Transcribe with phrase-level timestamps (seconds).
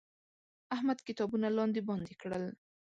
[0.75, 2.43] احمد کتابونه لاندې باندې کړل.